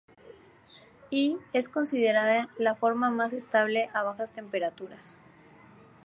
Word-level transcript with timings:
I, 1.11 1.37
es 1.53 1.69
considerada 1.69 2.47
la 2.57 2.73
forma 2.73 3.11
más 3.11 3.33
estable 3.33 3.91
a 3.93 4.01
bajas 4.01 4.33
temperaturas. 4.33 5.25